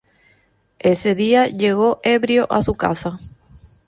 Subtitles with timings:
[0.79, 3.17] Ese día llegó ebrio a su casa.